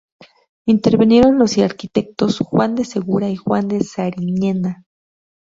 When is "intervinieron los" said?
0.65-1.59